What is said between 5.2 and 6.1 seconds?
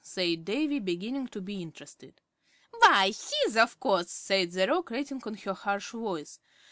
on in her harsh